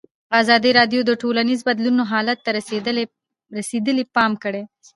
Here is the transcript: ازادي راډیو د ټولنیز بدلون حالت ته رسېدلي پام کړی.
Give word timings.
ازادي 0.41 0.71
راډیو 0.79 1.01
د 1.05 1.11
ټولنیز 1.21 1.59
بدلون 1.67 1.97
حالت 2.11 2.37
ته 2.45 2.49
رسېدلي 3.99 4.05
پام 4.15 4.31
کړی. 4.43 4.63